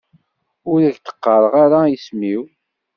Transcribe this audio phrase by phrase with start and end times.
[0.71, 2.41] Ur ak-d-qqareɣ ara isem-iw.